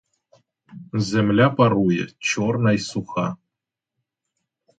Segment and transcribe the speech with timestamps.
[0.93, 3.37] Земля парує, чорна й суха.